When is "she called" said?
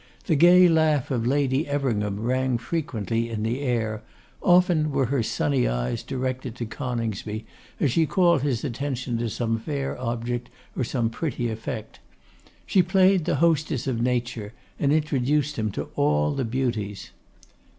7.91-8.41